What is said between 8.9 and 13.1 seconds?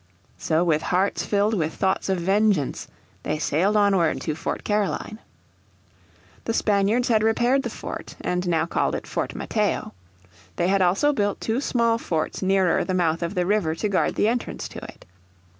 it Fort Mateo. They had also built two small forts nearer the